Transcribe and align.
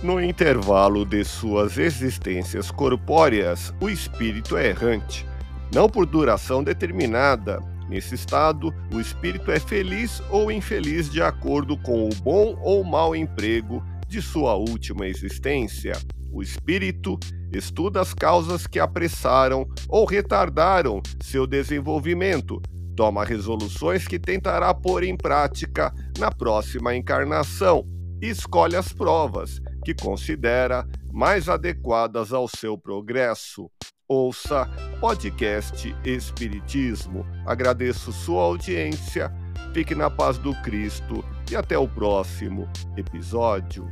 No 0.00 0.22
intervalo 0.22 1.04
de 1.04 1.24
suas 1.24 1.76
existências 1.76 2.70
corpóreas, 2.70 3.74
o 3.80 3.90
espírito 3.90 4.56
é 4.56 4.68
errante, 4.68 5.26
não 5.74 5.88
por 5.88 6.06
duração 6.06 6.62
determinada. 6.62 7.60
Nesse 7.88 8.14
estado, 8.14 8.72
o 8.94 9.00
espírito 9.00 9.50
é 9.50 9.58
feliz 9.58 10.22
ou 10.30 10.52
infeliz 10.52 11.10
de 11.10 11.20
acordo 11.20 11.76
com 11.76 12.08
o 12.08 12.14
bom 12.14 12.56
ou 12.62 12.84
mau 12.84 13.16
emprego 13.16 13.82
de 14.06 14.22
sua 14.22 14.54
última 14.54 15.08
existência. 15.08 15.94
O 16.30 16.42
espírito 16.42 17.18
estuda 17.52 18.00
as 18.00 18.14
causas 18.14 18.68
que 18.68 18.78
apressaram 18.78 19.66
ou 19.88 20.04
retardaram 20.04 21.02
seu 21.20 21.44
desenvolvimento, 21.44 22.62
toma 22.94 23.24
resoluções 23.24 24.06
que 24.06 24.18
tentará 24.18 24.72
pôr 24.72 25.02
em 25.02 25.16
prática 25.16 25.92
na 26.20 26.30
próxima 26.30 26.94
encarnação 26.94 27.84
e 28.22 28.28
escolhe 28.28 28.76
as 28.76 28.92
provas 28.92 29.60
que 29.84 29.94
considera 29.94 30.86
mais 31.12 31.48
adequadas 31.48 32.32
ao 32.32 32.48
seu 32.48 32.76
progresso. 32.76 33.70
Ouça 34.08 34.66
podcast 35.00 35.94
Espiritismo. 36.04 37.26
Agradeço 37.46 38.12
sua 38.12 38.42
audiência, 38.42 39.30
fique 39.74 39.94
na 39.94 40.08
paz 40.08 40.38
do 40.38 40.54
Cristo 40.62 41.24
e 41.50 41.56
até 41.56 41.76
o 41.76 41.86
próximo 41.86 42.68
episódio. 42.96 43.86